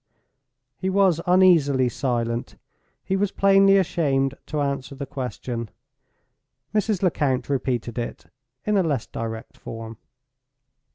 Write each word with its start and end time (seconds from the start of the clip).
He 0.79 0.89
was 0.89 1.21
uneasily 1.27 1.87
silent—he 1.87 3.15
was 3.15 3.31
plainly 3.31 3.77
ashamed 3.77 4.33
to 4.47 4.59
answer 4.59 4.95
the 4.95 5.05
question. 5.05 5.69
Mrs. 6.73 7.03
Lecount 7.03 7.49
repeated 7.49 7.99
it 7.99 8.25
in 8.65 8.77
a 8.77 8.81
less 8.81 9.05
direct 9.05 9.57
form. 9.57 9.99